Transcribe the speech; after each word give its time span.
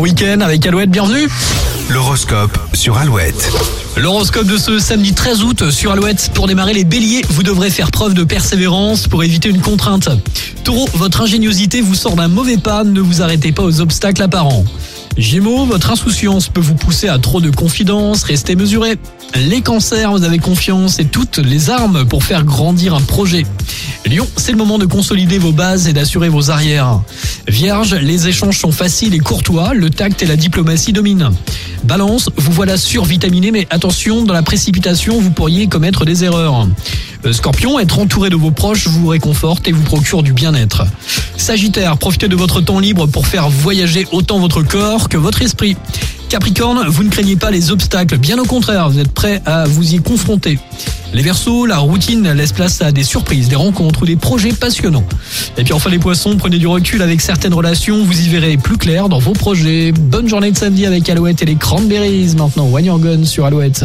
en 0.00 0.02
week-end 0.02 0.40
avec 0.40 0.64
Alouette, 0.64 0.90
bienvenue 0.90 1.28
L'horoscope 1.90 2.58
sur 2.72 2.96
Alouette. 2.96 3.52
L'horoscope 3.98 4.46
de 4.46 4.56
ce 4.56 4.78
samedi 4.78 5.12
13 5.12 5.42
août 5.42 5.70
sur 5.70 5.92
Alouette. 5.92 6.30
Pour 6.32 6.46
démarrer 6.46 6.72
les 6.72 6.84
béliers, 6.84 7.20
vous 7.28 7.42
devrez 7.42 7.68
faire 7.68 7.90
preuve 7.90 8.14
de 8.14 8.24
persévérance 8.24 9.08
pour 9.08 9.22
éviter 9.24 9.50
une 9.50 9.60
contrainte. 9.60 10.08
Taureau, 10.64 10.88
votre 10.94 11.20
ingéniosité 11.20 11.82
vous 11.82 11.94
sort 11.94 12.16
d'un 12.16 12.28
mauvais 12.28 12.56
pas, 12.56 12.82
ne 12.82 13.02
vous 13.02 13.20
arrêtez 13.20 13.52
pas 13.52 13.62
aux 13.62 13.82
obstacles 13.82 14.22
apparents. 14.22 14.64
Gémeaux, 15.18 15.66
votre 15.66 15.90
insouciance 15.90 16.48
peut 16.48 16.62
vous 16.62 16.76
pousser 16.76 17.08
à 17.08 17.18
trop 17.18 17.42
de 17.42 17.50
confidence, 17.50 18.22
restez 18.22 18.56
mesuré. 18.56 18.96
Les 19.36 19.60
cancers, 19.60 20.12
vous 20.12 20.24
avez 20.24 20.38
confiance 20.38 20.98
et 20.98 21.04
toutes 21.04 21.36
les 21.36 21.68
armes 21.68 22.06
pour 22.06 22.24
faire 22.24 22.44
grandir 22.44 22.94
un 22.94 23.02
projet. 23.02 23.44
Lion, 24.06 24.26
c'est 24.36 24.52
le 24.52 24.58
moment 24.58 24.78
de 24.78 24.86
consolider 24.86 25.38
vos 25.38 25.52
bases 25.52 25.86
et 25.86 25.92
d'assurer 25.92 26.28
vos 26.28 26.50
arrières. 26.50 27.00
Vierge, 27.46 27.94
les 27.94 28.28
échanges 28.28 28.58
sont 28.58 28.72
faciles 28.72 29.14
et 29.14 29.18
courtois, 29.18 29.74
le 29.74 29.90
tact 29.90 30.22
et 30.22 30.26
la 30.26 30.36
diplomatie 30.36 30.92
dominent. 30.92 31.30
Balance, 31.84 32.30
vous 32.36 32.52
voilà 32.52 32.76
survitaminé, 32.76 33.50
mais 33.50 33.66
attention, 33.70 34.24
dans 34.24 34.32
la 34.32 34.42
précipitation, 34.42 35.20
vous 35.20 35.30
pourriez 35.30 35.66
commettre 35.66 36.04
des 36.04 36.24
erreurs. 36.24 36.66
Euh, 37.26 37.32
Scorpion, 37.32 37.78
être 37.78 37.98
entouré 37.98 38.30
de 38.30 38.36
vos 38.36 38.50
proches 38.50 38.86
vous 38.86 39.08
réconforte 39.08 39.68
et 39.68 39.72
vous 39.72 39.82
procure 39.82 40.22
du 40.22 40.32
bien-être. 40.32 40.84
Sagittaire, 41.36 41.96
profitez 41.98 42.28
de 42.28 42.36
votre 42.36 42.60
temps 42.60 42.80
libre 42.80 43.06
pour 43.06 43.26
faire 43.26 43.48
voyager 43.50 44.06
autant 44.12 44.38
votre 44.38 44.62
corps 44.62 45.08
que 45.08 45.18
votre 45.18 45.42
esprit. 45.42 45.76
Capricorne, 46.30 46.86
vous 46.88 47.02
ne 47.02 47.10
craignez 47.10 47.36
pas 47.36 47.50
les 47.50 47.70
obstacles, 47.70 48.16
bien 48.16 48.38
au 48.38 48.44
contraire, 48.44 48.88
vous 48.88 48.98
êtes 48.98 49.12
prêt 49.12 49.42
à 49.46 49.64
vous 49.64 49.94
y 49.94 49.98
confronter. 50.00 50.58
Les 51.12 51.22
Verseaux, 51.22 51.66
la 51.66 51.78
routine 51.78 52.32
laisse 52.32 52.52
place 52.52 52.80
à 52.82 52.92
des 52.92 53.02
surprises, 53.02 53.48
des 53.48 53.56
rencontres 53.56 54.02
ou 54.02 54.06
des 54.06 54.16
projets 54.16 54.52
passionnants. 54.52 55.04
Et 55.58 55.64
puis 55.64 55.72
enfin 55.72 55.90
les 55.90 55.98
Poissons, 55.98 56.36
prenez 56.36 56.58
du 56.58 56.66
recul 56.66 57.02
avec 57.02 57.20
certaines 57.20 57.54
relations, 57.54 58.04
vous 58.04 58.20
y 58.20 58.28
verrez 58.28 58.56
plus 58.56 58.78
clair 58.78 59.08
dans 59.08 59.18
vos 59.18 59.32
projets. 59.32 59.92
Bonne 59.92 60.28
journée 60.28 60.52
de 60.52 60.56
samedi 60.56 60.86
avec 60.86 61.08
Alouette 61.08 61.42
et 61.42 61.46
les 61.46 61.56
Cranberries 61.56 62.34
maintenant. 62.36 62.68
One 62.72 62.84
Your 62.84 62.98
Gun 63.00 63.24
sur 63.24 63.44
Alouette. 63.44 63.84